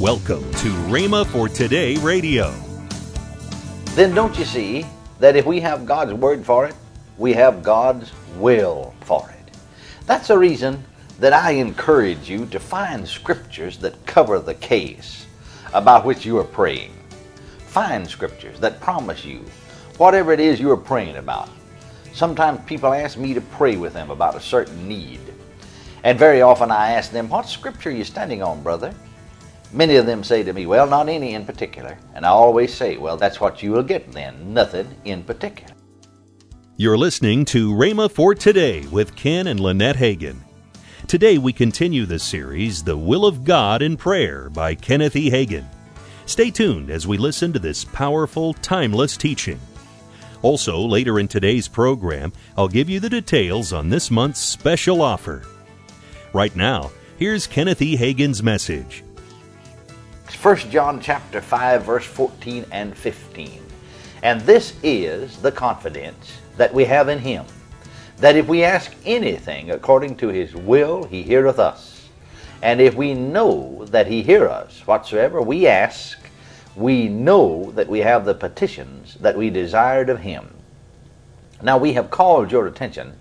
Welcome 0.00 0.48
to 0.52 0.68
Rhema 0.86 1.26
for 1.26 1.48
Today 1.48 1.96
Radio. 1.96 2.54
Then 3.96 4.14
don't 4.14 4.38
you 4.38 4.44
see 4.44 4.86
that 5.18 5.34
if 5.34 5.44
we 5.44 5.58
have 5.58 5.86
God's 5.86 6.12
word 6.12 6.44
for 6.46 6.66
it, 6.66 6.76
we 7.16 7.32
have 7.32 7.64
God's 7.64 8.12
will 8.36 8.94
for 9.00 9.28
it? 9.42 9.56
That's 10.06 10.28
the 10.28 10.38
reason 10.38 10.84
that 11.18 11.32
I 11.32 11.50
encourage 11.50 12.30
you 12.30 12.46
to 12.46 12.60
find 12.60 13.08
scriptures 13.08 13.76
that 13.78 14.06
cover 14.06 14.38
the 14.38 14.54
case 14.54 15.26
about 15.74 16.04
which 16.04 16.24
you 16.24 16.38
are 16.38 16.44
praying. 16.44 16.92
Find 17.66 18.08
scriptures 18.08 18.60
that 18.60 18.78
promise 18.80 19.24
you 19.24 19.44
whatever 19.96 20.32
it 20.32 20.38
is 20.38 20.60
you 20.60 20.70
are 20.70 20.76
praying 20.76 21.16
about. 21.16 21.48
Sometimes 22.14 22.60
people 22.66 22.92
ask 22.92 23.18
me 23.18 23.34
to 23.34 23.40
pray 23.40 23.76
with 23.76 23.94
them 23.94 24.12
about 24.12 24.36
a 24.36 24.40
certain 24.40 24.86
need. 24.86 25.18
And 26.04 26.16
very 26.16 26.40
often 26.40 26.70
I 26.70 26.92
ask 26.92 27.10
them, 27.10 27.28
What 27.28 27.48
scripture 27.48 27.88
are 27.88 27.92
you 27.92 28.04
standing 28.04 28.44
on, 28.44 28.62
brother? 28.62 28.94
Many 29.72 29.96
of 29.96 30.06
them 30.06 30.24
say 30.24 30.42
to 30.42 30.52
me, 30.52 30.64
Well, 30.66 30.86
not 30.86 31.08
any 31.08 31.34
in 31.34 31.44
particular. 31.44 31.98
And 32.14 32.24
I 32.24 32.30
always 32.30 32.72
say, 32.72 32.96
Well, 32.96 33.16
that's 33.16 33.40
what 33.40 33.62
you 33.62 33.72
will 33.72 33.82
get 33.82 34.10
then, 34.12 34.54
nothing 34.54 34.88
in 35.04 35.22
particular. 35.22 35.74
You're 36.78 36.96
listening 36.96 37.44
to 37.46 37.72
Rhema 37.72 38.10
for 38.10 38.34
Today 38.34 38.86
with 38.86 39.14
Ken 39.16 39.48
and 39.48 39.60
Lynette 39.60 39.96
Hagin. 39.96 40.36
Today 41.06 41.36
we 41.36 41.52
continue 41.52 42.06
the 42.06 42.18
series, 42.18 42.82
The 42.82 42.96
Will 42.96 43.26
of 43.26 43.44
God 43.44 43.82
in 43.82 43.96
Prayer 43.96 44.48
by 44.48 44.74
Kenneth 44.74 45.16
E. 45.16 45.30
Hagin. 45.30 45.66
Stay 46.26 46.50
tuned 46.50 46.88
as 46.90 47.06
we 47.06 47.18
listen 47.18 47.52
to 47.52 47.58
this 47.58 47.84
powerful, 47.84 48.54
timeless 48.54 49.16
teaching. 49.16 49.58
Also, 50.42 50.78
later 50.78 51.18
in 51.18 51.26
today's 51.28 51.66
program, 51.68 52.32
I'll 52.56 52.68
give 52.68 52.88
you 52.88 53.00
the 53.00 53.10
details 53.10 53.72
on 53.72 53.88
this 53.88 54.10
month's 54.10 54.38
special 54.40 55.02
offer. 55.02 55.42
Right 56.32 56.54
now, 56.54 56.90
here's 57.18 57.46
Kenneth 57.46 57.82
E. 57.82 57.96
Hagin's 57.96 58.42
message. 58.42 59.02
1 60.34 60.56
John 60.70 61.00
chapter 61.00 61.40
5 61.40 61.84
verse 61.84 62.04
14 62.04 62.66
and 62.70 62.96
15. 62.96 63.62
And 64.22 64.40
this 64.42 64.74
is 64.82 65.38
the 65.38 65.50
confidence 65.50 66.36
that 66.58 66.72
we 66.72 66.84
have 66.84 67.08
in 67.08 67.18
him, 67.18 67.46
that 68.18 68.36
if 68.36 68.46
we 68.46 68.62
ask 68.62 68.92
anything 69.06 69.70
according 69.70 70.16
to 70.18 70.28
his 70.28 70.54
will, 70.54 71.04
he 71.04 71.22
heareth 71.22 71.58
us. 71.58 72.08
And 72.62 72.80
if 72.80 72.94
we 72.94 73.14
know 73.14 73.86
that 73.86 74.06
he 74.08 74.22
hear 74.22 74.48
us, 74.48 74.80
whatsoever 74.86 75.40
we 75.40 75.66
ask, 75.66 76.18
we 76.76 77.08
know 77.08 77.72
that 77.72 77.88
we 77.88 78.00
have 78.00 78.24
the 78.24 78.34
petitions 78.34 79.14
that 79.20 79.36
we 79.36 79.50
desired 79.50 80.10
of 80.10 80.20
him. 80.20 80.52
Now 81.62 81.78
we 81.78 81.94
have 81.94 82.10
called 82.10 82.52
your 82.52 82.66
attention 82.66 83.18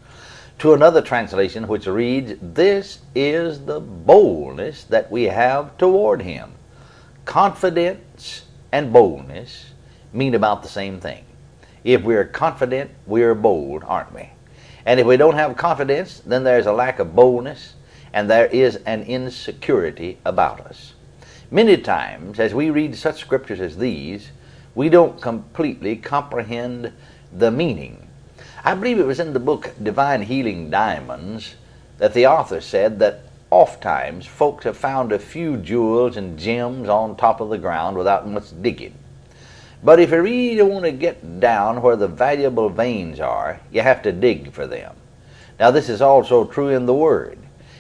to 0.60 0.74
another 0.74 1.02
translation 1.02 1.68
which 1.68 1.88
reads, 1.88 2.34
This 2.42 3.00
is 3.16 3.62
the 3.66 3.80
boldness 3.80 4.84
that 4.86 5.10
we 5.10 5.24
have 5.24 5.76
toward 5.78 6.22
him 6.22 6.52
confidence 7.28 8.44
and 8.72 8.92
boldness 8.94 9.66
mean 10.14 10.34
about 10.34 10.64
the 10.64 10.70
same 10.70 11.00
thing. 11.00 11.24
If 11.84 12.02
we're 12.02 12.24
confident, 12.26 12.90
we're 13.06 13.36
bold, 13.36 13.84
aren't 13.86 14.16
we? 14.16 14.30
And 14.86 15.00
if 15.00 15.06
we 15.06 15.18
don't 15.18 15.36
have 15.36 15.56
confidence, 15.58 16.22
then 16.22 16.44
there's 16.46 16.66
a 16.66 16.72
lack 16.72 16.98
of 17.00 17.16
boldness 17.16 17.74
and 18.14 18.30
there 18.30 18.48
is 18.48 18.78
an 18.88 19.04
insecurity 19.04 20.18
about 20.26 20.62
us. 20.62 20.94
Many 21.52 21.78
times, 21.78 22.40
as 22.40 22.54
we 22.54 22.70
read 22.70 22.96
such 22.96 23.20
scriptures 23.20 23.60
as 23.60 23.78
these, 23.78 24.30
we 24.74 24.88
don't 24.90 25.22
completely 25.22 25.98
comprehend 25.98 26.94
the 27.34 27.52
meaning. 27.52 28.08
I 28.64 28.74
believe 28.74 29.00
it 29.00 29.06
was 29.06 29.20
in 29.20 29.34
the 29.34 29.40
book 29.40 29.74
Divine 29.84 30.22
Healing 30.24 30.70
Diamonds 30.70 31.56
that 31.98 32.14
the 32.14 32.28
author 32.28 32.62
said 32.62 33.00
that 33.00 33.24
oft 33.50 33.82
times 33.82 34.26
folks 34.26 34.66
have 34.66 34.76
found 34.76 35.12
a 35.12 35.20
few 35.20 35.56
jewels 35.58 36.18
and 36.18 36.38
gems 36.38 36.90
on 36.90 37.16
top 37.16 37.40
of 37.40 37.50
the 37.50 37.58
ground 37.58 37.98
without 37.98 38.28
much 38.28 38.62
digging. 38.62 38.94
But 39.84 40.00
if 40.00 40.12
you 40.12 40.22
really 40.22 40.62
want 40.64 40.86
to 40.86 40.92
get 40.92 41.40
down 41.40 41.82
where 41.82 41.96
the 41.96 42.08
valuable 42.08 42.70
veins 42.70 43.20
are, 43.20 43.60
you 43.72 43.82
have 43.82 44.02
to 44.04 44.12
dig 44.12 44.52
for 44.52 44.66
them. 44.68 44.96
Now, 45.60 45.72
this 45.72 45.88
is 45.88 46.02
also 46.02 46.46
true 46.46 46.70
in 46.70 46.86
the 46.86 46.94
Word. 46.94 47.38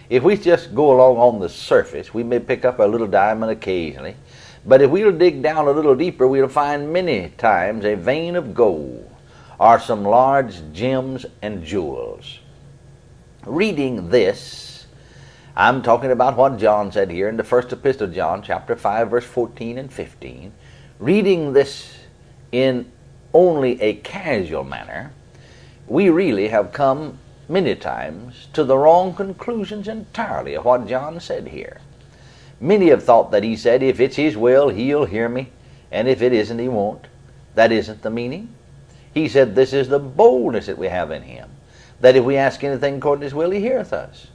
If 0.09 0.23
we 0.23 0.37
just 0.37 0.73
go 0.73 0.91
along 0.91 1.17
on 1.17 1.39
the 1.41 1.49
surface, 1.49 2.13
we 2.13 2.23
may 2.23 2.39
pick 2.39 2.63
up 2.65 2.79
a 2.79 2.83
little 2.83 3.07
diamond 3.07 3.51
occasionally, 3.51 4.15
but 4.65 4.81
if 4.81 4.89
we'll 4.91 5.11
dig 5.17 5.41
down 5.41 5.67
a 5.67 5.71
little 5.71 5.95
deeper, 5.95 6.27
we'll 6.27 6.47
find 6.47 6.93
many 6.93 7.29
times 7.37 7.83
a 7.83 7.95
vein 7.95 8.35
of 8.35 8.53
gold 8.53 9.09
or 9.59 9.79
some 9.79 10.03
large 10.03 10.57
gems 10.71 11.25
and 11.41 11.63
jewels. 11.63 12.39
Reading 13.45 14.09
this 14.09 14.66
I'm 15.59 15.81
talking 15.81 16.11
about 16.11 16.37
what 16.37 16.57
John 16.59 16.91
said 16.91 17.09
here 17.09 17.27
in 17.29 17.35
the 17.35 17.43
first 17.43 17.73
epistle, 17.73 18.05
John, 18.05 18.43
chapter 18.43 18.75
5, 18.75 19.09
verse 19.09 19.23
14 19.25 19.79
and 19.79 19.91
15. 19.91 20.51
Reading 20.99 21.51
this 21.53 21.97
in 22.51 22.91
only 23.33 23.81
a 23.81 23.95
casual 23.95 24.63
manner, 24.63 25.11
we 25.87 26.11
really 26.11 26.47
have 26.49 26.71
come 26.71 27.17
many 27.49 27.73
times 27.73 28.49
to 28.53 28.63
the 28.63 28.77
wrong 28.77 29.15
conclusions 29.15 29.87
entirely 29.87 30.53
of 30.53 30.63
what 30.65 30.85
John 30.87 31.19
said 31.19 31.47
here. 31.47 31.81
Many 32.61 32.89
have 32.89 33.01
thought 33.03 33.31
that 33.31 33.43
he 33.43 33.55
said, 33.55 33.81
if 33.81 33.99
it's 33.99 34.17
his 34.17 34.37
will, 34.37 34.69
he'll 34.69 35.05
hear 35.05 35.27
me, 35.27 35.49
and 35.91 36.07
if 36.07 36.21
it 36.21 36.33
isn't, 36.33 36.59
he 36.59 36.67
won't. 36.69 37.07
That 37.55 37.71
isn't 37.71 38.03
the 38.03 38.11
meaning. 38.11 38.49
He 39.11 39.27
said, 39.27 39.55
this 39.55 39.73
is 39.73 39.87
the 39.87 39.97
boldness 39.97 40.67
that 40.67 40.77
we 40.77 40.85
have 40.89 41.09
in 41.09 41.23
him, 41.23 41.49
that 41.99 42.15
if 42.15 42.23
we 42.23 42.37
ask 42.37 42.63
anything 42.63 42.97
according 42.97 43.21
to 43.21 43.25
his 43.25 43.33
will, 43.33 43.49
he 43.49 43.59
heareth 43.59 43.91
us. 43.91 44.27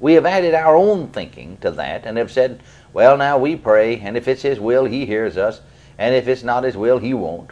We 0.00 0.14
have 0.14 0.24
added 0.24 0.54
our 0.54 0.74
own 0.76 1.08
thinking 1.08 1.58
to 1.60 1.70
that 1.72 2.06
and 2.06 2.16
have 2.16 2.32
said, 2.32 2.60
well, 2.94 3.16
now 3.18 3.36
we 3.36 3.54
pray, 3.54 3.98
and 4.00 4.16
if 4.16 4.26
it's 4.28 4.40
His 4.42 4.58
will, 4.58 4.86
He 4.86 5.04
hears 5.04 5.36
us, 5.36 5.60
and 5.98 6.14
if 6.14 6.26
it's 6.26 6.42
not 6.42 6.64
His 6.64 6.76
will, 6.76 6.98
He 6.98 7.12
won't. 7.12 7.50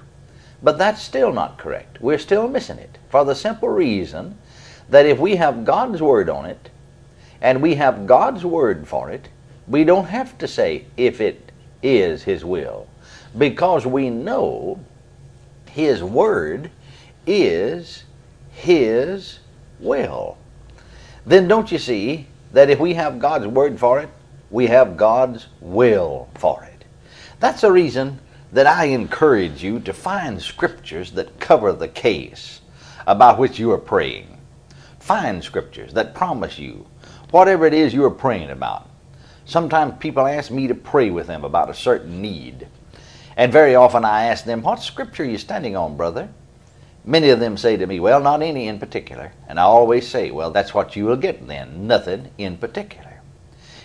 But 0.63 0.79
that's 0.79 1.03
still 1.03 1.31
not 1.33 1.59
correct. 1.59 2.01
We're 2.01 2.19
still 2.19 2.49
missing 2.49 2.79
it 2.79 2.97
for 3.11 3.25
the 3.27 3.35
simple 3.35 3.69
reason 3.69 4.39
that 4.89 5.05
if 5.07 5.19
we 5.19 5.37
have 5.37 5.65
God's 5.67 6.01
Word 6.01 6.31
on 6.31 6.47
it, 6.47 6.71
and 7.43 7.61
we 7.63 7.75
have 7.75 8.07
God's 8.07 8.45
Word 8.47 8.89
for 8.89 9.11
it, 9.11 9.29
we 9.69 9.85
don't 9.85 10.07
have 10.07 10.37
to 10.39 10.49
say 10.49 10.87
if 10.97 11.21
it 11.21 11.53
is 11.83 12.23
His 12.25 12.45
will, 12.47 12.87
because 13.37 13.85
we 13.87 14.09
know 14.09 14.81
His 15.71 16.03
Word 16.03 16.71
is 17.27 18.05
His 18.53 19.39
will. 19.81 20.39
Then 21.27 21.47
don't 21.47 21.71
you 21.71 21.79
see 21.79 22.27
that 22.53 22.71
if 22.71 22.79
we 22.79 22.95
have 22.95 23.19
God's 23.19 23.47
word 23.47 23.79
for 23.79 24.01
it, 24.01 24.09
we 24.51 24.67
have 24.67 24.97
God's 24.97 25.49
will 25.61 26.29
for 26.35 26.65
it. 26.65 26.85
That's 27.41 27.61
the 27.61 27.71
reason 27.73 28.19
that 28.53 28.67
I 28.67 28.85
encourage 28.87 29.63
you 29.63 29.81
to 29.81 29.93
find 29.93 30.41
scriptures 30.41 31.11
that 31.13 31.39
cover 31.39 31.73
the 31.73 31.89
case 31.89 32.63
about 33.07 33.39
which 33.39 33.59
you 33.59 33.71
are 33.73 33.79
praying. 33.79 34.39
Find 35.01 35.43
scriptures 35.45 35.93
that 35.93 36.15
promise 36.15 36.59
you 36.59 36.87
whatever 37.31 37.67
it 37.67 37.75
is 37.75 37.93
you 37.93 38.05
are 38.05 38.11
praying 38.11 38.51
about. 38.51 38.89
Sometimes 39.45 39.95
people 39.99 40.27
ask 40.27 40.51
me 40.51 40.67
to 40.67 40.75
pray 40.75 41.11
with 41.11 41.27
them 41.27 41.45
about 41.45 41.71
a 41.71 41.75
certain 41.75 42.21
need. 42.21 42.67
And 43.37 43.53
very 43.53 43.75
often 43.75 44.05
I 44.05 44.25
ask 44.27 44.45
them, 44.45 44.63
What 44.63 44.83
scripture 44.83 45.23
are 45.23 45.27
you 45.27 45.39
standing 45.39 45.77
on, 45.77 45.97
brother? 45.97 46.29
Many 47.09 47.31
of 47.31 47.41
them 47.41 47.57
say 47.57 47.79
to 47.79 47.87
me, 47.87 48.01
Well, 48.01 48.21
not 48.21 48.43
any 48.43 48.69
in 48.69 48.79
particular. 48.79 49.33
And 49.49 49.59
I 49.59 49.63
always 49.63 50.07
say, 50.07 50.31
Well, 50.31 50.51
that's 50.51 50.75
what 50.75 50.95
you 50.95 51.07
will 51.07 51.17
get 51.17 51.49
then, 51.49 51.87
nothing 51.87 52.29
in 52.37 52.59
particular. 52.59 53.23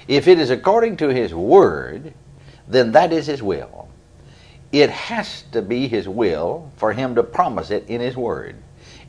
If 0.09 0.27
it 0.27 0.39
is 0.41 0.49
according 0.49 0.97
to 0.97 1.07
His 1.07 1.33
Word, 1.33 2.13
then 2.67 2.91
that 2.91 3.13
is 3.13 3.27
His 3.27 3.41
will. 3.41 3.87
It 4.73 4.89
has 4.89 5.43
to 5.53 5.61
be 5.61 5.87
His 5.87 6.05
will 6.09 6.69
for 6.75 6.91
Him 6.91 7.15
to 7.15 7.23
promise 7.23 7.71
it 7.71 7.85
in 7.87 8.01
His 8.01 8.17
Word. 8.17 8.57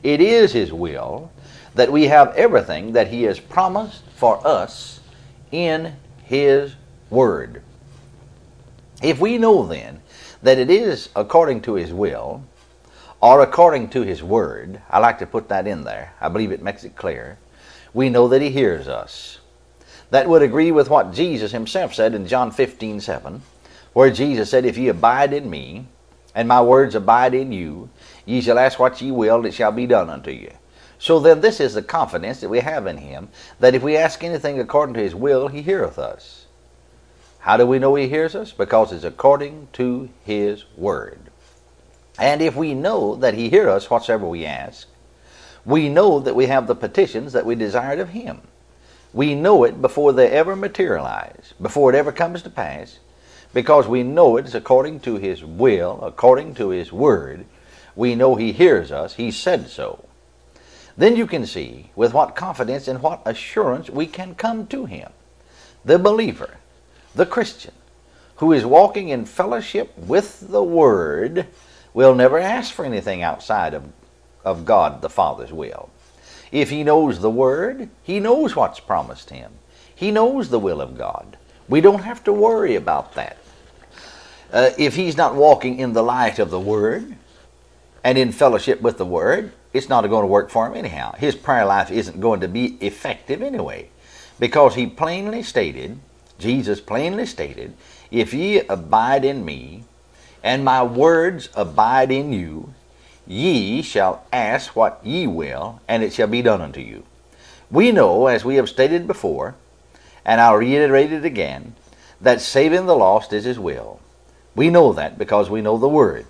It 0.01 0.21
is 0.21 0.53
His 0.53 0.71
will 0.71 1.29
that 1.73 1.91
we 1.91 2.05
have 2.05 2.33
everything 2.37 2.93
that 2.93 3.09
He 3.09 3.23
has 3.23 3.37
promised 3.41 4.03
for 4.15 4.39
us 4.47 5.01
in 5.51 5.93
His 6.23 6.75
Word. 7.09 7.61
If 9.03 9.19
we 9.19 9.37
know 9.37 9.65
then 9.67 9.99
that 10.41 10.57
it 10.57 10.69
is 10.69 11.09
according 11.17 11.63
to 11.63 11.73
His 11.73 11.91
will, 11.91 12.43
or 13.25 13.41
according 13.41 13.87
to 13.89 14.03
his 14.03 14.21
word. 14.21 14.81
I 14.87 14.99
like 14.99 15.17
to 15.17 15.25
put 15.25 15.49
that 15.49 15.65
in 15.65 15.83
there. 15.83 16.13
I 16.21 16.29
believe 16.29 16.51
it 16.51 16.61
makes 16.61 16.83
it 16.83 16.95
clear. 16.95 17.39
We 17.91 18.07
know 18.07 18.27
that 18.27 18.39
he 18.43 18.51
hears 18.51 18.87
us. 18.87 19.39
That 20.11 20.27
would 20.29 20.43
agree 20.43 20.71
with 20.71 20.91
what 20.91 21.11
Jesus 21.11 21.51
himself 21.51 21.95
said 21.95 22.13
in 22.13 22.27
John 22.27 22.51
15 22.51 23.01
7, 23.01 23.41
where 23.93 24.11
Jesus 24.11 24.51
said, 24.51 24.63
If 24.63 24.77
ye 24.77 24.89
abide 24.89 25.33
in 25.33 25.49
me, 25.49 25.87
and 26.35 26.47
my 26.47 26.61
words 26.61 26.93
abide 26.93 27.33
in 27.33 27.51
you, 27.51 27.89
ye 28.27 28.41
shall 28.41 28.59
ask 28.59 28.77
what 28.77 29.01
ye 29.01 29.09
will, 29.09 29.37
and 29.37 29.47
it 29.47 29.55
shall 29.55 29.71
be 29.71 29.87
done 29.87 30.11
unto 30.11 30.29
you. 30.29 30.51
So 30.99 31.19
then, 31.19 31.41
this 31.41 31.59
is 31.59 31.73
the 31.73 31.81
confidence 31.81 32.41
that 32.41 32.49
we 32.49 32.59
have 32.59 32.85
in 32.85 32.97
him, 32.97 33.29
that 33.59 33.73
if 33.73 33.81
we 33.81 33.97
ask 33.97 34.23
anything 34.23 34.59
according 34.59 34.93
to 34.93 34.99
his 35.03 35.15
will, 35.15 35.47
he 35.47 35.63
heareth 35.63 35.97
us. 35.97 36.45
How 37.39 37.57
do 37.57 37.65
we 37.65 37.79
know 37.79 37.95
he 37.95 38.07
hears 38.07 38.35
us? 38.35 38.51
Because 38.51 38.91
it's 38.91 39.03
according 39.03 39.69
to 39.73 40.09
his 40.25 40.65
word. 40.77 41.31
And 42.17 42.41
if 42.41 42.55
we 42.55 42.73
know 42.73 43.15
that 43.15 43.33
he 43.33 43.49
hears 43.49 43.67
us 43.67 43.89
whatsoever 43.89 44.25
we 44.27 44.45
ask, 44.45 44.87
we 45.65 45.89
know 45.89 46.19
that 46.19 46.35
we 46.35 46.45
have 46.45 46.67
the 46.67 46.75
petitions 46.75 47.33
that 47.33 47.45
we 47.45 47.55
desired 47.55 47.99
of 47.99 48.09
him. 48.09 48.41
We 49.13 49.35
know 49.35 49.63
it 49.63 49.81
before 49.81 50.13
they 50.13 50.29
ever 50.29 50.55
materialize, 50.55 51.53
before 51.61 51.89
it 51.89 51.95
ever 51.95 52.11
comes 52.11 52.41
to 52.43 52.49
pass, 52.49 52.99
because 53.53 53.87
we 53.87 54.03
know 54.03 54.37
it 54.37 54.45
is 54.45 54.55
according 54.55 54.99
to 55.01 55.15
his 55.15 55.43
will, 55.43 55.99
according 56.03 56.55
to 56.55 56.69
his 56.69 56.91
word. 56.91 57.45
We 57.95 58.13
know 58.15 58.35
he 58.35 58.51
hears 58.51 58.91
us, 58.91 59.15
he 59.15 59.31
said 59.31 59.69
so. 59.69 60.05
Then 60.97 61.15
you 61.15 61.27
can 61.27 61.45
see 61.45 61.91
with 61.95 62.13
what 62.13 62.35
confidence 62.35 62.87
and 62.87 63.01
what 63.01 63.21
assurance 63.25 63.89
we 63.89 64.05
can 64.07 64.35
come 64.35 64.67
to 64.67 64.85
him. 64.85 65.11
The 65.83 65.99
believer, 65.99 66.51
the 67.13 67.25
Christian, 67.25 67.73
who 68.37 68.51
is 68.53 68.65
walking 68.65 69.09
in 69.09 69.25
fellowship 69.25 69.97
with 69.97 70.39
the 70.51 70.63
word, 70.63 71.47
will 71.95 72.13
never 72.13 72.37
ask 72.37 72.73
for 72.73 72.83
anything 72.85 73.23
outside 73.23 73.73
of, 73.73 73.85
of 74.43 74.65
God 74.65 75.01
the 75.01 75.09
Father's 75.09 75.51
will. 75.53 75.89
If 76.51 76.69
he 76.69 76.83
knows 76.83 77.19
the 77.19 77.29
Word, 77.31 77.89
he 78.03 78.19
knows 78.19 78.53
what's 78.55 78.81
promised 78.81 79.29
him. 79.29 79.51
He 79.95 80.11
knows 80.11 80.49
the 80.49 80.59
will 80.59 80.81
of 80.81 80.97
God. 80.97 81.37
We 81.69 81.79
don't 81.81 82.03
have 82.03 82.21
to 82.25 82.33
worry 82.33 82.75
about 82.75 83.13
that. 83.13 83.37
Uh, 84.51 84.71
if 84.77 84.95
he's 84.95 85.15
not 85.17 85.35
walking 85.35 85.79
in 85.79 85.93
the 85.93 86.03
light 86.03 86.37
of 86.37 86.49
the 86.51 86.59
Word 86.59 87.15
and 88.03 88.17
in 88.17 88.33
fellowship 88.33 88.81
with 88.81 88.97
the 88.97 89.05
Word, 89.05 89.53
it's 89.71 89.87
not 89.89 90.05
going 90.07 90.23
to 90.23 90.27
work 90.27 90.49
for 90.49 90.67
him 90.67 90.75
anyhow. 90.75 91.13
His 91.15 91.35
prayer 91.35 91.65
life 91.65 91.89
isn't 91.91 92.19
going 92.19 92.41
to 92.41 92.47
be 92.49 92.75
effective 92.85 93.41
anyway 93.41 93.89
because 94.37 94.75
he 94.75 94.85
plainly 94.85 95.41
stated, 95.41 95.97
Jesus 96.39 96.81
plainly 96.81 97.25
stated, 97.25 97.73
if 98.11 98.33
ye 98.33 98.59
abide 98.67 99.23
in 99.23 99.43
me 99.45 99.85
and 100.45 100.63
my 100.63 100.83
words 100.83 101.49
abide 101.55 102.11
in 102.11 102.31
you, 102.31 102.71
ye 103.25 103.81
shall 103.81 104.23
ask 104.31 104.75
what 104.75 105.01
ye 105.03 105.25
will, 105.25 105.81
and 105.87 106.03
it 106.03 106.13
shall 106.13 106.27
be 106.27 106.43
done 106.43 106.61
unto 106.61 106.79
you. 106.79 107.03
We 107.71 107.91
know, 107.91 108.27
as 108.27 108.45
we 108.45 108.55
have 108.57 108.69
stated 108.69 109.07
before, 109.07 109.55
and 110.23 110.39
I'll 110.39 110.57
reiterate 110.57 111.11
it 111.11 111.25
again, 111.25 111.73
that 112.21 112.41
saving 112.41 112.85
the 112.85 112.95
lost 112.95 113.33
is 113.33 113.45
his 113.45 113.57
will. 113.57 113.99
We 114.55 114.69
know 114.69 114.93
that 114.93 115.17
because 115.17 115.49
we 115.49 115.61
know 115.63 115.77
the 115.79 115.89
word. 115.89 116.27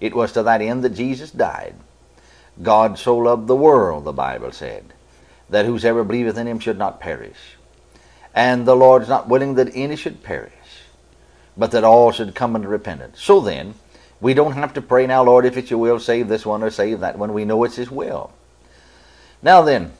It 0.00 0.12
was 0.12 0.32
to 0.32 0.42
that 0.42 0.60
end 0.60 0.82
that 0.82 0.94
Jesus 0.96 1.30
died. 1.30 1.76
God 2.64 2.98
so 2.98 3.16
loved 3.16 3.46
the 3.46 3.54
world, 3.54 4.02
the 4.04 4.12
Bible 4.12 4.50
said, 4.50 4.92
that 5.48 5.66
whosoever 5.66 6.02
believeth 6.02 6.36
in 6.36 6.48
him 6.48 6.58
should 6.58 6.78
not 6.78 6.98
perish. 6.98 7.54
And 8.34 8.66
the 8.66 8.74
Lord 8.74 9.02
is 9.02 9.08
not 9.08 9.28
willing 9.28 9.54
that 9.54 9.70
any 9.72 9.94
should 9.94 10.24
perish, 10.24 10.52
but 11.56 11.70
that 11.72 11.84
all 11.84 12.12
should 12.12 12.34
come 12.34 12.54
unto 12.54 12.68
repentance. 12.68 13.22
So 13.22 13.40
then, 13.40 13.74
we 14.20 14.34
don't 14.34 14.52
have 14.52 14.72
to 14.74 14.82
pray 14.82 15.06
now, 15.06 15.22
Lord, 15.22 15.44
if 15.44 15.56
it's 15.56 15.70
your 15.70 15.80
will, 15.80 15.98
save 16.00 16.28
this 16.28 16.46
one 16.46 16.62
or 16.62 16.70
save 16.70 17.00
that 17.00 17.18
one. 17.18 17.32
We 17.32 17.44
know 17.44 17.64
it's 17.64 17.76
his 17.76 17.90
will. 17.90 18.32
Now 19.42 19.62
then, 19.62 19.92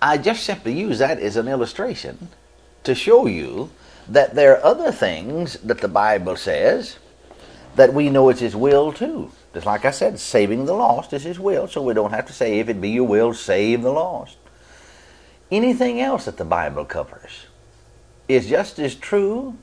I 0.00 0.18
just 0.18 0.42
simply 0.42 0.72
use 0.72 0.98
that 0.98 1.20
as 1.20 1.36
an 1.36 1.48
illustration 1.48 2.28
to 2.84 2.94
show 2.94 3.26
you 3.26 3.70
that 4.08 4.34
there 4.34 4.56
are 4.58 4.64
other 4.64 4.90
things 4.90 5.58
that 5.58 5.78
the 5.78 5.88
Bible 5.88 6.36
says 6.36 6.96
that 7.76 7.94
we 7.94 8.08
know 8.10 8.28
it's 8.30 8.40
his 8.40 8.56
will 8.56 8.92
too. 8.92 9.30
Just 9.54 9.66
like 9.66 9.84
I 9.84 9.90
said, 9.90 10.18
saving 10.18 10.64
the 10.64 10.72
lost 10.72 11.12
is 11.12 11.24
his 11.24 11.38
will, 11.38 11.68
so 11.68 11.82
we 11.82 11.94
don't 11.94 12.12
have 12.12 12.26
to 12.26 12.32
say, 12.32 12.58
if 12.58 12.68
it 12.70 12.80
be 12.80 12.88
your 12.90 13.06
will, 13.06 13.34
save 13.34 13.82
the 13.82 13.92
lost. 13.92 14.38
Anything 15.50 16.00
else 16.00 16.24
that 16.24 16.38
the 16.38 16.44
Bible 16.44 16.86
covers 16.86 17.44
is 18.28 18.48
just 18.48 18.78
as 18.78 18.94
true 18.94 19.56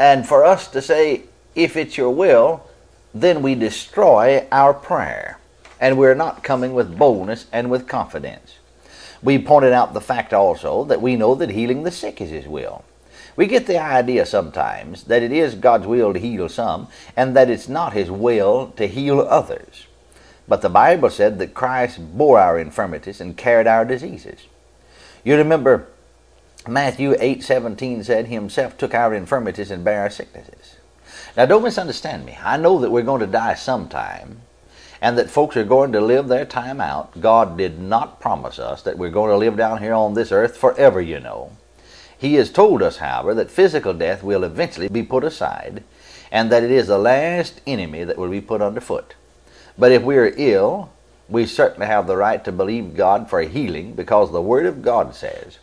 and 0.00 0.26
for 0.26 0.46
us 0.46 0.66
to 0.68 0.80
say, 0.80 1.24
if 1.54 1.76
it's 1.76 1.98
your 1.98 2.08
will, 2.08 2.62
then 3.12 3.42
we 3.42 3.54
destroy 3.54 4.46
our 4.50 4.72
prayer. 4.72 5.36
And 5.78 5.98
we're 5.98 6.14
not 6.14 6.42
coming 6.42 6.72
with 6.72 6.96
boldness 6.96 7.44
and 7.52 7.68
with 7.70 7.86
confidence. 7.86 8.54
We 9.22 9.38
pointed 9.38 9.74
out 9.74 9.92
the 9.92 10.00
fact 10.00 10.32
also 10.32 10.84
that 10.84 11.02
we 11.02 11.16
know 11.16 11.34
that 11.34 11.50
healing 11.50 11.82
the 11.82 11.90
sick 11.90 12.18
is 12.22 12.30
His 12.30 12.46
will. 12.48 12.82
We 13.36 13.44
get 13.46 13.66
the 13.66 13.76
idea 13.78 14.24
sometimes 14.24 15.04
that 15.04 15.22
it 15.22 15.32
is 15.32 15.54
God's 15.54 15.86
will 15.86 16.14
to 16.14 16.18
heal 16.18 16.48
some 16.48 16.88
and 17.14 17.36
that 17.36 17.50
it's 17.50 17.68
not 17.68 17.92
His 17.92 18.10
will 18.10 18.68
to 18.78 18.88
heal 18.88 19.20
others. 19.20 19.84
But 20.48 20.62
the 20.62 20.70
Bible 20.70 21.10
said 21.10 21.38
that 21.40 21.52
Christ 21.52 22.00
bore 22.16 22.38
our 22.40 22.58
infirmities 22.58 23.20
and 23.20 23.36
carried 23.36 23.66
our 23.66 23.84
diseases. 23.84 24.46
You 25.24 25.36
remember 25.36 25.88
Matthew 26.68 27.14
8:17 27.14 28.04
said, 28.04 28.26
Himself 28.26 28.76
took 28.76 28.92
our 28.94 29.14
infirmities 29.14 29.70
and 29.70 29.82
bare 29.82 30.02
our 30.02 30.10
sicknesses. 30.10 30.76
Now, 31.34 31.46
don't 31.46 31.62
misunderstand 31.62 32.26
me. 32.26 32.36
I 32.44 32.58
know 32.58 32.78
that 32.80 32.90
we're 32.90 33.00
going 33.02 33.20
to 33.22 33.26
die 33.26 33.54
sometime 33.54 34.42
and 35.00 35.16
that 35.16 35.30
folks 35.30 35.56
are 35.56 35.64
going 35.64 35.90
to 35.92 36.00
live 36.02 36.28
their 36.28 36.44
time 36.44 36.78
out. 36.78 37.18
God 37.18 37.56
did 37.56 37.78
not 37.80 38.20
promise 38.20 38.58
us 38.58 38.82
that 38.82 38.98
we're 38.98 39.08
going 39.08 39.30
to 39.30 39.38
live 39.38 39.56
down 39.56 39.78
here 39.78 39.94
on 39.94 40.12
this 40.12 40.30
earth 40.30 40.58
forever, 40.58 41.00
you 41.00 41.18
know. 41.18 41.52
He 42.18 42.34
has 42.34 42.50
told 42.52 42.82
us, 42.82 42.98
however, 42.98 43.32
that 43.32 43.50
physical 43.50 43.94
death 43.94 44.22
will 44.22 44.44
eventually 44.44 44.88
be 44.88 45.02
put 45.02 45.24
aside 45.24 45.82
and 46.30 46.52
that 46.52 46.62
it 46.62 46.70
is 46.70 46.88
the 46.88 46.98
last 46.98 47.62
enemy 47.66 48.04
that 48.04 48.18
will 48.18 48.28
be 48.28 48.42
put 48.42 48.60
underfoot. 48.60 49.14
But 49.78 49.92
if 49.92 50.02
we 50.02 50.18
are 50.18 50.34
ill, 50.36 50.90
we 51.26 51.46
certainly 51.46 51.86
have 51.86 52.06
the 52.06 52.18
right 52.18 52.44
to 52.44 52.52
believe 52.52 52.94
God 52.96 53.30
for 53.30 53.40
healing 53.40 53.94
because 53.94 54.30
the 54.30 54.42
Word 54.42 54.66
of 54.66 54.82
God 54.82 55.14
says, 55.14 55.58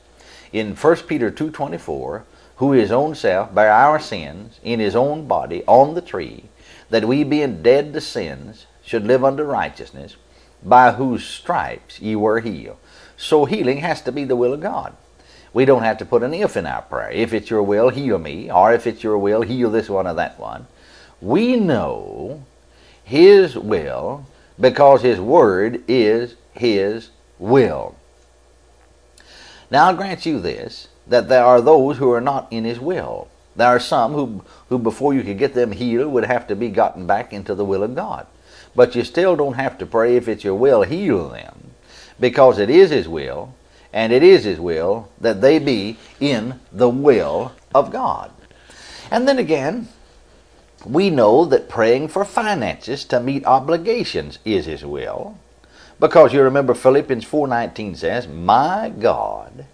in 0.54 0.76
1 0.76 0.96
Peter 1.08 1.32
2.24, 1.32 2.24
who 2.58 2.72
his 2.72 2.92
own 2.92 3.14
self 3.16 3.54
by 3.54 3.68
our 3.68 4.00
sins 4.00 4.60
in 4.64 4.80
his 4.80 4.96
own 4.96 5.28
body 5.28 5.64
on 5.68 5.94
the 5.94 6.02
tree, 6.02 6.46
that 6.90 7.06
we 7.08 7.24
being 7.24 7.62
dead 7.62 7.94
to 7.94 8.02
sins 8.02 8.66
should 8.84 9.06
live 9.06 9.24
unto 9.24 9.44
righteousness, 9.44 10.16
by 10.64 10.92
whose 10.94 11.24
stripes 11.26 12.00
ye 12.00 12.16
were 12.16 12.40
healed. 12.40 12.78
So 13.16 13.46
healing 13.46 13.78
has 13.78 14.02
to 14.04 14.12
be 14.12 14.24
the 14.24 14.36
will 14.36 14.54
of 14.54 14.62
God. 14.62 14.96
We 15.54 15.66
don't 15.66 15.84
have 15.84 15.98
to 16.00 16.06
put 16.06 16.24
an 16.24 16.34
if 16.34 16.56
in 16.58 16.66
our 16.66 16.82
prayer. 16.84 17.12
If 17.12 17.34
it's 17.34 17.50
your 17.50 17.64
will, 17.64 17.90
heal 17.90 18.20
me, 18.20 18.52
or 18.52 18.74
if 18.74 18.88
it's 18.88 19.04
your 19.04 19.18
will, 19.18 19.42
heal 19.42 19.70
this 19.70 19.90
one 19.90 20.08
or 20.08 20.14
that 20.16 20.40
one. 20.40 20.68
We 21.22 21.56
know 21.56 22.44
his 23.04 23.56
will 23.56 24.26
because 24.60 25.02
his 25.02 25.20
word 25.20 25.84
is 25.88 26.36
his 26.54 27.10
will. 27.40 27.96
Now 29.70 29.88
I'll 29.88 29.96
grant 29.96 30.26
you 30.26 30.40
this, 30.40 30.88
that 31.06 31.28
there 31.28 31.44
are 31.44 31.60
those 31.60 31.98
who 31.98 32.12
are 32.12 32.22
not 32.22 32.48
in 32.52 32.64
his 32.64 32.80
will. 32.80 33.28
There 33.56 33.68
are 33.68 33.80
some 33.80 34.14
who, 34.14 34.44
who 34.70 34.78
before 34.80 35.14
you 35.14 35.24
could 35.24 35.38
get 35.38 35.54
them 35.56 35.72
healed, 35.74 36.12
would 36.14 36.26
have 36.26 36.48
to 36.48 36.56
be 36.56 36.70
gotten 36.70 37.06
back 37.06 37.34
into 37.34 37.54
the 37.54 37.66
will 37.66 37.84
of 37.84 37.96
God. 37.96 38.28
But 38.76 38.96
you 38.96 39.04
still 39.04 39.36
don't 39.36 39.56
have 39.56 39.78
to 39.80 39.86
pray 39.86 40.16
if 40.16 40.28
it's 40.28 40.44
your 40.44 40.56
will, 40.56 40.84
heal 40.84 41.28
them, 41.30 41.72
because 42.20 42.60
it 42.60 42.70
is 42.70 42.92
his 42.92 43.08
will, 43.10 43.56
and 43.92 44.14
it 44.14 44.24
is 44.24 44.46
his 44.46 44.60
will 44.60 45.10
that 45.20 45.42
they 45.42 45.60
be 45.60 45.98
in 46.20 46.60
the 46.72 46.90
will 46.90 47.52
of 47.76 47.92
God. 47.92 48.32
And 49.12 49.28
then 49.28 49.40
again, 49.40 49.90
we 50.86 51.10
know 51.10 51.44
that 51.46 51.68
praying 51.68 52.10
for 52.10 52.24
finances 52.24 53.04
to 53.06 53.20
meet 53.20 53.46
obligations 53.46 54.40
is 54.46 54.66
his 54.66 54.86
will. 54.86 55.36
Because 56.00 56.32
you 56.34 56.44
remember 56.44 56.76
Philippians 56.76 57.26
4:19 57.26 57.96
says, 57.96 58.28
"My 58.28 58.92
God 59.00 59.66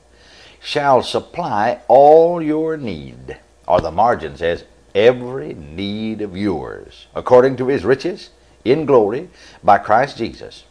shall 0.62 1.02
supply 1.04 1.80
all 1.90 2.42
your 2.42 2.78
need." 2.78 3.38
Or 3.68 3.82
the 3.82 3.92
margin 3.92 4.38
says, 4.38 4.64
"Every 4.96 5.54
need 5.54 6.22
of 6.22 6.38
yours, 6.38 7.08
according 7.14 7.58
to 7.58 7.68
his 7.68 7.84
riches 7.84 8.30
in 8.64 8.86
glory 8.86 9.30
by 9.66 9.78
Christ 9.80 10.18
Jesus." 10.18 10.64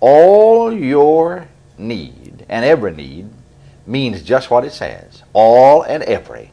All 0.00 0.70
your 0.70 1.48
need 1.78 2.44
and 2.46 2.62
every 2.62 2.92
need 2.94 3.30
means 3.86 4.22
just 4.22 4.50
what 4.50 4.64
it 4.66 4.72
says, 4.72 5.22
all 5.32 5.80
and 5.82 6.02
every. 6.04 6.50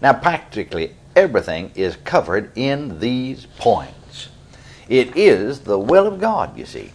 Now 0.00 0.14
practically 0.14 0.94
everything 1.14 1.70
is 1.74 1.96
covered 2.02 2.50
in 2.56 2.98
these 3.00 3.44
points. 3.58 4.28
It 4.88 5.14
is 5.14 5.60
the 5.60 5.78
will 5.78 6.06
of 6.06 6.18
God, 6.18 6.56
you 6.56 6.64
see 6.64 6.92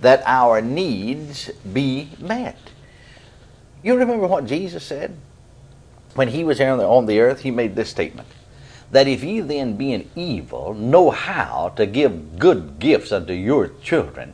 that 0.00 0.22
our 0.26 0.60
needs 0.60 1.50
be 1.72 2.10
met. 2.18 2.58
You 3.82 3.96
remember 3.96 4.26
what 4.26 4.46
Jesus 4.46 4.84
said? 4.84 5.16
When 6.14 6.28
he 6.28 6.42
was 6.44 6.58
here 6.58 6.70
on 6.70 6.78
the, 6.78 6.84
on 6.86 7.06
the 7.06 7.20
earth, 7.20 7.40
he 7.40 7.50
made 7.50 7.76
this 7.76 7.90
statement 7.90 8.28
that 8.90 9.06
if 9.06 9.22
ye 9.22 9.38
then, 9.40 9.76
being 9.76 10.10
evil, 10.16 10.74
know 10.74 11.10
how 11.10 11.68
to 11.76 11.86
give 11.86 12.38
good 12.40 12.80
gifts 12.80 13.12
unto 13.12 13.32
your 13.32 13.68
children, 13.80 14.32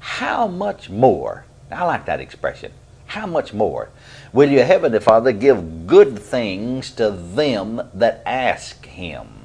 how 0.00 0.48
much 0.48 0.90
more, 0.90 1.44
I 1.70 1.84
like 1.84 2.04
that 2.06 2.18
expression, 2.18 2.72
how 3.06 3.26
much 3.28 3.54
more 3.54 3.90
will 4.32 4.50
your 4.50 4.64
heavenly 4.64 4.98
Father 4.98 5.30
give 5.30 5.86
good 5.86 6.18
things 6.18 6.90
to 6.92 7.08
them 7.12 7.88
that 7.94 8.20
ask 8.26 8.84
him? 8.84 9.43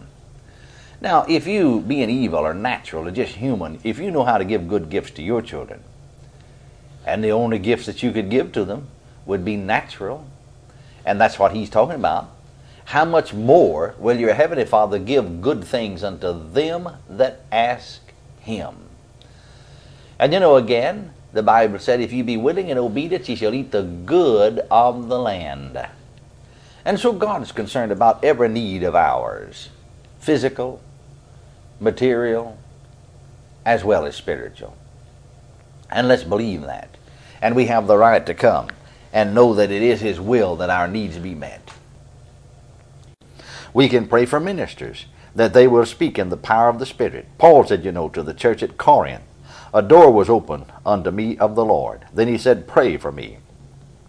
Now, 1.02 1.24
if 1.30 1.48
you, 1.48 1.80
being 1.80 2.10
evil 2.10 2.40
or 2.40 2.54
natural 2.54 3.08
or 3.08 3.12
just 3.12 3.34
human, 3.36 3.80
if 3.84 4.00
you 4.00 4.12
know 4.12 4.26
how 4.26 4.38
to 4.38 4.44
give 4.44 4.68
good 4.68 4.90
gifts 4.90 5.12
to 5.12 5.24
your 5.24 5.42
children, 5.42 5.82
and 7.06 7.24
the 7.24 7.32
only 7.32 7.58
gifts 7.58 7.86
that 7.86 8.04
you 8.04 8.12
could 8.12 8.30
give 8.30 8.52
to 8.52 8.66
them 8.66 8.88
would 9.26 9.46
be 9.46 9.56
natural, 9.56 10.28
and 11.06 11.20
that's 11.20 11.40
what 11.40 11.54
he's 11.54 11.70
talking 11.70 11.96
about, 11.96 12.30
how 12.86 13.06
much 13.06 13.34
more 13.34 13.96
will 13.98 14.18
your 14.18 14.34
heavenly 14.34 14.66
Father 14.66 15.00
give 15.00 15.42
good 15.42 15.64
things 15.64 16.04
unto 16.04 16.34
them 16.52 16.90
that 17.10 17.42
ask 17.52 18.02
him? 18.42 18.76
And 20.20 20.34
you 20.34 20.40
know, 20.42 20.58
again, 20.58 21.14
the 21.32 21.44
Bible 21.44 21.80
said, 21.80 22.02
If 22.02 22.12
you 22.12 22.26
be 22.26 22.36
willing 22.36 22.70
and 22.70 22.80
obedient, 22.80 23.30
ye 23.30 23.36
shall 23.36 23.54
eat 23.54 23.72
the 23.72 23.84
good 23.84 24.60
of 24.72 25.08
the 25.08 25.20
land. 25.20 25.78
And 26.84 27.00
so 27.00 27.14
God 27.14 27.44
is 27.44 27.52
concerned 27.54 27.92
about 27.94 28.22
every 28.24 28.50
need 28.50 28.84
of 28.84 28.96
ours 28.96 29.70
physical, 30.20 30.82
material, 31.82 32.58
as 33.66 33.84
well 33.84 34.06
as 34.06 34.16
spiritual. 34.16 34.76
And 35.90 36.08
let's 36.08 36.24
believe 36.24 36.62
that. 36.62 36.90
And 37.42 37.56
we 37.56 37.66
have 37.68 37.88
the 37.88 37.98
right 37.98 38.26
to 38.26 38.34
come 38.34 38.70
and 39.14 39.34
know 39.34 39.54
that 39.56 39.72
it 39.72 39.82
is 39.82 40.02
His 40.02 40.20
will 40.20 40.56
that 40.58 40.70
our 40.70 40.88
needs 40.88 41.18
be 41.18 41.34
met. 41.34 41.72
We 43.74 43.88
can 43.90 44.08
pray 44.08 44.26
for 44.26 44.40
ministers 44.40 45.06
that 45.36 45.54
they 45.54 45.68
will 45.68 45.86
speak 45.86 46.18
in 46.20 46.30
the 46.30 46.38
power 46.38 46.70
of 46.70 46.80
the 46.80 46.86
Spirit. 46.86 47.28
Paul 47.38 47.64
said, 47.66 47.86
you 47.86 47.92
know, 47.92 48.10
to 48.10 48.24
the 48.24 48.34
church 48.34 48.62
at 48.64 48.78
Corinth, 48.78 49.24
a 49.74 49.82
door 49.82 50.12
was 50.12 50.30
opened 50.30 50.66
unto 50.86 51.12
me 51.12 51.38
of 51.38 51.54
the 51.56 51.64
Lord. 51.66 52.02
Then 52.14 52.28
he 52.28 52.40
said, 52.40 52.68
Pray 52.68 52.98
for 52.98 53.12
me. 53.12 53.38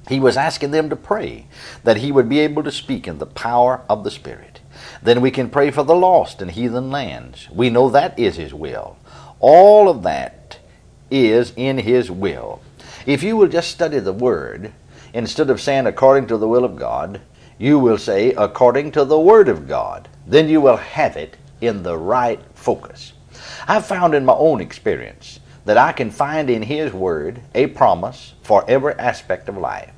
He 0.09 0.19
was 0.19 0.39
asking 0.39 0.71
them 0.71 0.89
to 0.89 0.97
pray 0.97 1.47
that 1.85 1.99
he 1.99 2.11
would 2.11 2.29
be 2.31 2.39
able 2.41 2.63
to 2.63 2.73
speak 2.73 3.07
in 3.07 3.19
the 3.19 3.27
power 3.27 3.83
of 3.89 4.03
the 4.03 4.11
Spirit. 4.11 4.60
Then 5.03 5.21
we 5.21 5.31
can 5.31 5.49
pray 5.49 5.71
for 5.71 5.83
the 5.83 5.95
lost 5.95 6.43
in 6.43 6.51
heathen 6.51 6.91
lands. 6.91 7.49
We 7.51 7.71
know 7.71 7.89
that 7.91 8.19
is 8.19 8.37
His 8.37 8.53
will. 8.53 8.97
All 9.41 9.89
of 9.89 10.03
that 10.03 10.59
is 11.11 11.53
in 11.57 11.79
His 11.79 12.11
will. 12.11 12.61
If 13.07 13.23
you 13.23 13.37
will 13.37 13.49
just 13.49 13.71
study 13.71 13.99
the 13.99 14.13
Word, 14.13 14.73
instead 15.15 15.49
of 15.49 15.61
saying 15.61 15.87
according 15.87 16.27
to 16.29 16.37
the 16.37 16.49
will 16.49 16.65
of 16.65 16.77
God, 16.77 17.21
you 17.59 17.79
will 17.79 17.97
say 17.99 18.33
according 18.35 18.93
to 18.93 19.05
the 19.07 19.19
Word 19.19 19.49
of 19.49 19.67
God. 19.67 20.09
Then 20.27 20.49
you 20.49 20.61
will 20.61 20.77
have 20.77 21.17
it 21.17 21.37
in 21.63 21.83
the 21.83 21.97
right 21.97 22.41
focus. 22.55 23.15
I've 23.67 23.87
found 23.87 24.15
in 24.15 24.25
my 24.27 24.35
own 24.35 24.61
experience 24.61 25.41
that 25.65 25.79
I 25.79 25.93
can 25.93 26.11
find 26.11 26.51
in 26.51 26.63
His 26.63 26.93
Word 26.93 27.41
a 27.55 27.69
promise 27.69 28.35
for 28.43 28.65
every 28.69 28.93
aspect 28.95 29.49
of 29.49 29.57
life. 29.57 29.93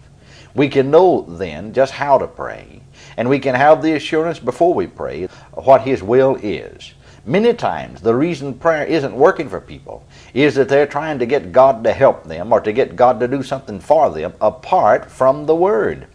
We 0.54 0.68
can 0.68 0.92
know 0.92 1.23
then 1.23 1.73
just 1.73 1.92
how 1.94 2.18
to 2.18 2.26
pray, 2.28 2.82
and 3.16 3.28
we 3.28 3.38
can 3.38 3.54
have 3.54 3.83
the 3.83 3.95
assurance 3.95 4.38
before 4.38 4.75
we 4.75 4.87
pray 4.87 5.26
what 5.54 5.83
His 5.83 6.02
will 6.02 6.37
is. 6.37 6.95
Many 7.25 7.54
times, 7.54 8.00
the 8.00 8.14
reason 8.14 8.52
prayer 8.54 8.85
isn't 8.85 9.14
working 9.14 9.49
for 9.49 9.61
people 9.61 10.04
is 10.35 10.57
that 10.57 10.69
they're 10.69 10.88
trying 10.88 11.21
to 11.21 11.26
get 11.26 11.52
God 11.52 11.85
to 11.85 11.92
help 11.92 12.25
them 12.25 12.52
or 12.52 12.61
to 12.61 12.73
get 12.73 12.97
God 12.97 13.21
to 13.21 13.28
do 13.28 13.42
something 13.45 13.78
for 13.78 14.11
them 14.11 14.35
apart 14.40 15.11
from 15.11 15.47
the 15.47 15.54
Word. 15.54 16.09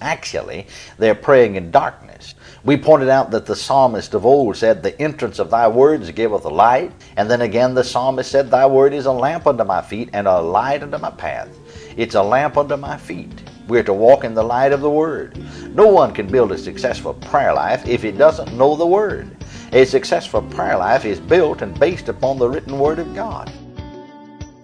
Actually, 0.00 0.66
they're 0.98 1.14
praying 1.14 1.56
in 1.56 1.70
darkness. 1.70 2.34
We 2.64 2.76
pointed 2.76 3.08
out 3.08 3.32
that 3.32 3.46
the 3.46 3.56
psalmist 3.56 4.14
of 4.14 4.24
old 4.26 4.56
said, 4.56 4.82
The 4.82 5.00
entrance 5.00 5.38
of 5.38 5.50
thy 5.50 5.68
words 5.68 6.10
giveth 6.10 6.44
light. 6.44 6.92
And 7.16 7.28
then 7.30 7.40
again, 7.42 7.74
the 7.74 7.84
psalmist 7.84 8.30
said, 8.30 8.50
Thy 8.50 8.66
word 8.66 8.94
is 8.94 9.06
a 9.06 9.12
lamp 9.12 9.46
unto 9.46 9.62
my 9.64 9.80
feet 9.80 10.10
and 10.12 10.26
a 10.26 10.40
light 10.40 10.82
unto 10.82 10.98
my 10.98 11.10
path. 11.10 11.50
It's 11.96 12.16
a 12.16 12.22
lamp 12.22 12.56
unto 12.56 12.76
my 12.76 12.96
feet. 12.96 13.30
We 13.72 13.78
are 13.78 13.82
to 13.84 13.94
walk 13.94 14.24
in 14.24 14.34
the 14.34 14.42
light 14.42 14.74
of 14.74 14.82
the 14.82 14.90
Word. 14.90 15.38
No 15.74 15.86
one 15.86 16.12
can 16.12 16.26
build 16.26 16.52
a 16.52 16.58
successful 16.58 17.14
prayer 17.14 17.54
life 17.54 17.88
if 17.88 18.02
he 18.02 18.10
doesn't 18.10 18.52
know 18.52 18.76
the 18.76 18.84
Word. 18.86 19.34
A 19.72 19.86
successful 19.86 20.42
prayer 20.42 20.76
life 20.76 21.06
is 21.06 21.18
built 21.18 21.62
and 21.62 21.80
based 21.80 22.10
upon 22.10 22.36
the 22.38 22.50
written 22.50 22.78
Word 22.78 22.98
of 22.98 23.14
God. 23.14 23.50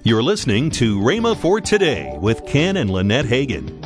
You're 0.02 0.22
listening 0.22 0.68
to 0.72 0.98
Rhema 1.00 1.34
for 1.38 1.58
Today 1.58 2.18
with 2.20 2.44
Ken 2.44 2.76
and 2.76 2.90
Lynette 2.90 3.24
Hagin. 3.24 3.82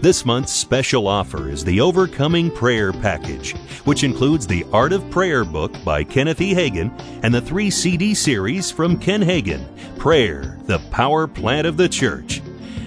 This 0.00 0.24
month's 0.26 0.50
special 0.52 1.06
offer 1.06 1.48
is 1.48 1.64
the 1.64 1.80
Overcoming 1.80 2.50
Prayer 2.50 2.92
Package, 2.92 3.54
which 3.84 4.02
includes 4.02 4.44
the 4.44 4.66
Art 4.72 4.92
of 4.92 5.08
Prayer 5.08 5.44
book 5.44 5.72
by 5.84 6.02
Kenneth 6.02 6.40
E. 6.40 6.52
Hagin 6.52 6.90
and 7.22 7.32
the 7.32 7.40
three 7.40 7.70
CD 7.70 8.12
series 8.12 8.72
from 8.72 8.98
Ken 8.98 9.22
Hagin 9.22 9.64
Prayer, 10.00 10.58
the 10.64 10.80
Power 10.90 11.28
Plant 11.28 11.68
of 11.68 11.76
the 11.76 11.88
Church. 11.88 12.42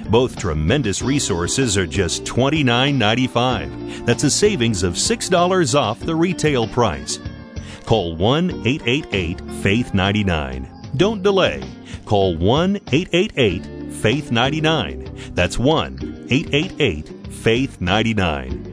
Both 0.09 0.37
tremendous 0.37 1.01
resources 1.01 1.77
are 1.77 1.85
just 1.87 2.23
$29.95. 2.23 4.05
That's 4.05 4.23
a 4.23 4.29
savings 4.31 4.83
of 4.83 4.93
$6 4.93 5.75
off 5.77 5.99
the 5.99 6.15
retail 6.15 6.65
price. 6.67 7.19
Call 7.85 8.15
1 8.15 8.65
888 8.65 9.41
Faith 9.61 9.93
99. 9.93 10.69
Don't 10.95 11.21
delay. 11.21 11.61
Call 12.05 12.37
1 12.37 12.77
888 12.91 13.93
Faith 13.95 14.31
99. 14.31 15.31
That's 15.33 15.57
1 15.59 16.27
888 16.29 17.09
Faith 17.29 17.81
99. 17.81 18.63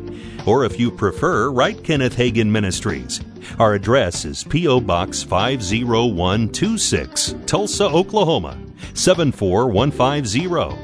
Or 0.47 0.65
if 0.65 0.79
you 0.79 0.91
prefer, 0.93 1.51
write 1.51 1.83
Kenneth 1.83 2.17
Hagin 2.17 2.47
Ministries. 2.49 3.21
Our 3.59 3.75
address 3.75 4.25
is 4.25 4.43
P.O. 4.45 4.81
Box 4.83 5.23
50126, 5.25 7.35
Tulsa, 7.47 7.85
Oklahoma 7.87 8.57
74150. 8.95 10.84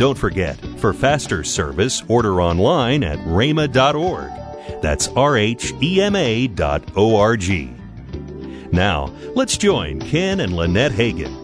Don't 0.00 0.16
forget, 0.16 0.56
for 0.78 0.94
faster 0.94 1.44
service, 1.44 2.02
order 2.08 2.40
online 2.40 3.04
at 3.04 3.18
rhema.org. 3.18 4.80
That's 4.80 5.08
R 5.08 5.36
H 5.36 5.74
E 5.82 6.00
M 6.00 6.16
A 6.16 6.46
dot 6.46 6.82
O 6.96 7.16
R 7.16 7.36
G. 7.36 7.68
Now, 8.72 9.12
let's 9.34 9.58
join 9.58 10.00
Ken 10.00 10.40
and 10.40 10.56
Lynette 10.56 10.92
Hagin 10.92 11.39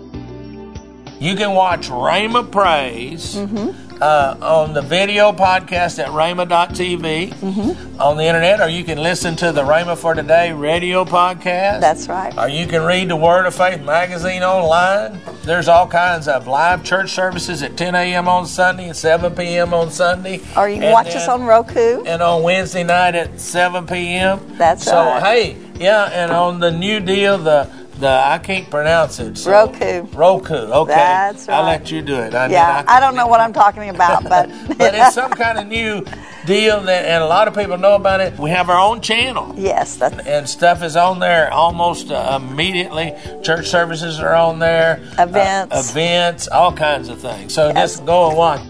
you 1.19 1.35
can 1.35 1.53
watch 1.55 1.89
Rhema 1.89 2.51
Praise 2.53 3.37
mm-hmm. 3.37 4.03
uh, 4.03 4.37
on 4.39 4.75
the 4.75 4.83
video 4.83 5.33
podcast 5.33 5.99
at 5.99 6.09
rhema.tv 6.11 7.31
mm-hmm. 7.33 7.99
on 8.01 8.19
the 8.19 8.25
internet, 8.25 8.61
or 8.61 8.69
you 8.69 8.85
can 8.85 9.03
listen 9.03 9.35
to 9.37 9.51
the 9.51 9.63
Rhema 9.63 9.97
for 9.97 10.13
Today 10.13 10.53
radio 10.53 11.07
podcast. 11.07 11.81
That's 11.81 12.07
right. 12.11 12.37
Or 12.37 12.49
you 12.49 12.67
can 12.67 12.83
read 12.85 13.09
the 13.09 13.17
Word 13.17 13.47
of 13.47 13.55
Faith 13.55 13.81
magazine 13.83 14.43
online. 14.43 15.19
There's 15.45 15.69
all 15.69 15.89
kinds 15.89 16.29
of 16.29 16.47
live 16.47 16.85
church 16.85 17.13
services 17.13 17.63
at 17.63 17.79
10 17.79 17.95
a.m. 17.95 18.29
on 18.29 18.45
Sunday 18.45 18.89
and 18.89 18.97
7 18.97 19.35
p.m. 19.35 19.73
on 19.73 19.91
Sunday. 19.91 20.41
Or 20.55 20.69
you 20.69 20.75
can 20.77 20.85
and 20.85 20.93
watch 20.93 21.07
then, 21.09 21.17
us 21.17 21.29
on 21.29 21.45
Roku. 21.45 22.05
And 22.05 22.21
on 22.23 22.43
Wednesday 22.43 22.83
night 22.85 23.15
at 23.15 23.41
7 23.41 23.87
p.m. 23.87 24.39
That's 24.59 24.85
so, 24.85 24.95
right. 24.97 25.23
So, 25.23 25.27
hey, 25.27 25.57
yeah, 25.77 26.11
and 26.13 26.31
on 26.31 26.61
the 26.61 26.71
new 26.71 27.01
deal, 27.01 27.39
the 27.39 27.86
the 27.99 28.09
I 28.09 28.39
can't 28.39 28.69
pronounce 28.71 29.19
it. 29.21 29.37
So. 29.39 29.51
Roku. 29.51 30.03
Roku. 30.17 30.55
Okay. 30.55 30.95
That's 30.95 31.49
right. 31.49 31.55
I'll 31.57 31.65
let 31.65 31.91
you 31.91 32.03
do 32.03 32.15
it. 32.17 32.35
I, 32.35 32.49
yeah. 32.49 32.85
I, 32.87 32.97
I, 32.97 33.01
don't 33.01 33.15
know 33.15 33.27
what 33.27 33.41
I'm 33.41 33.53
talking 33.53 33.89
about, 33.89 34.25
but 34.29 34.49
but 34.77 34.95
it's 34.95 35.15
some 35.15 35.31
kind 35.33 35.59
of 35.59 35.67
new 35.67 36.05
deal 36.45 36.81
that, 36.83 37.05
and 37.07 37.23
a 37.23 37.27
lot 37.27 37.49
of 37.49 37.55
people 37.55 37.79
know 37.79 37.95
about 37.95 38.21
it. 38.21 38.39
We 38.39 38.51
have 38.51 38.71
our 38.71 38.79
own 38.81 39.01
channel. 39.01 39.55
Yes. 39.57 39.97
That's... 39.97 40.27
And 40.27 40.49
stuff 40.49 40.83
is 40.83 40.97
on 40.97 41.19
there 41.21 41.53
almost 41.53 42.11
uh, 42.11 42.39
immediately. 42.41 43.15
Church 43.43 43.67
services 43.67 44.21
are 44.21 44.35
on 44.35 44.59
there. 44.59 44.99
Events. 45.19 45.75
Uh, 45.75 45.83
events. 45.91 46.49
All 46.49 46.73
kinds 46.73 47.09
of 47.09 47.21
things. 47.21 47.55
So 47.55 47.69
yes. 47.69 47.93
just 47.93 48.07
go 48.07 48.29
and 48.29 48.37
watch. 48.37 48.61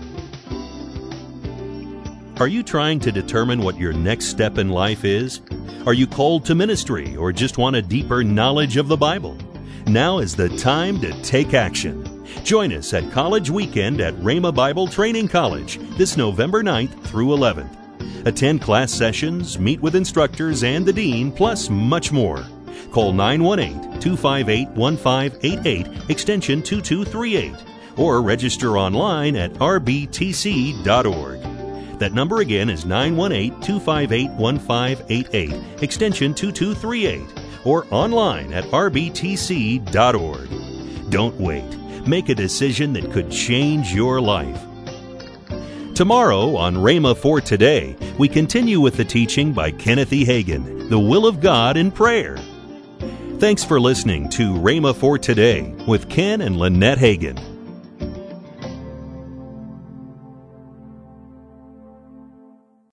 Are 2.39 2.49
you 2.49 2.63
trying 2.63 3.01
to 3.01 3.11
determine 3.11 3.61
what 3.63 3.79
your 3.79 3.95
next 3.95 4.27
step 4.27 4.59
in 4.59 4.69
life 4.69 5.07
is? 5.07 5.41
Are 5.87 5.95
you 5.95 6.07
called 6.07 6.45
to 6.45 6.55
ministry 6.55 7.17
or 7.17 7.33
just 7.33 7.57
want 7.57 7.77
a 7.77 7.81
deeper 7.83 8.23
knowledge 8.23 8.77
of 8.77 8.89
the 8.89 8.97
Bible? 8.97 9.39
Now 9.87 10.19
is 10.19 10.37
the 10.37 10.51
time 10.51 11.01
to 11.01 11.13
take 11.23 11.55
action. 11.55 12.27
Join 12.45 12.75
us 12.75 12.93
at 12.93 13.11
College 13.11 13.49
Weekend 13.49 14.03
at 14.03 14.13
Rhema 14.17 14.55
Bible 14.55 14.87
Training 14.87 15.29
College 15.29 15.79
this 15.97 16.19
November 16.19 16.63
9th 16.63 17.03
through 17.05 17.29
11th. 17.29 18.27
Attend 18.27 18.61
class 18.61 18.93
sessions, 18.93 19.59
meet 19.59 19.81
with 19.81 19.97
instructors 19.97 20.63
and 20.63 20.85
the 20.85 20.93
dean, 20.93 21.33
plus 21.33 21.71
much 21.71 22.13
more. 22.13 22.45
Call 22.93 23.15
918 23.15 23.99
258 23.99 24.69
1588, 24.71 26.11
extension 26.11 26.61
2238, 26.61 27.55
or 27.97 28.21
register 28.21 28.77
online 28.77 29.37
at 29.37 29.55
rbtc.org. 29.55 31.46
That 31.99 32.13
number 32.13 32.41
again 32.41 32.69
is 32.69 32.85
918 32.85 33.61
258 33.63 34.31
1588, 34.33 35.83
extension 35.83 36.35
2238, 36.35 37.21
or 37.65 37.87
online 37.91 38.53
at 38.53 38.65
rbtc.org. 38.65 39.61
Don't 41.11 41.41
wait. 41.41 42.07
Make 42.07 42.29
a 42.29 42.35
decision 42.35 42.93
that 42.93 43.11
could 43.13 43.31
change 43.31 43.95
your 43.95 44.21
life. 44.21 44.63
Tomorrow 45.95 46.57
on 46.57 46.75
Rhema 46.77 47.17
for 47.17 47.41
Today, 47.41 47.97
we 48.19 48.29
continue 48.29 48.81
with 48.81 48.99
the 48.99 49.05
teaching 49.05 49.53
by 49.55 49.71
Kenneth 49.71 50.13
E. 50.13 50.27
Hagin, 50.27 50.91
The 50.91 50.99
Will 50.99 51.27
of 51.27 51.41
God 51.41 51.79
in 51.79 51.91
Prayer. 51.91 52.37
Thanks 53.39 53.65
for 53.65 53.81
listening 53.81 54.29
to 54.31 54.53
Rhema 54.53 54.95
for 54.95 55.19
Today 55.19 55.75
with 55.89 56.11
Ken 56.11 56.43
and 56.43 56.59
Lynette 56.59 56.99
Hagin. 56.99 57.56